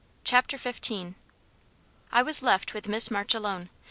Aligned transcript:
CHAPTER 0.23 0.57
XV 0.57 1.13
I 2.11 2.23
was 2.23 2.41
left 2.41 2.73
with 2.73 2.87
Miss 2.89 3.11
March 3.11 3.35
alone. 3.35 3.69